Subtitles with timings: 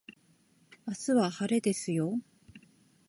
[0.87, 2.19] 明日は晴れですよ